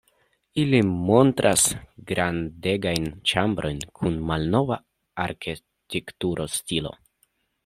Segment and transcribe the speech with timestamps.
[0.61, 0.77] Ili
[1.09, 1.65] montras
[2.11, 4.79] grandegajn ĉambrojn kun malnova
[5.29, 6.99] arkitektura stilo.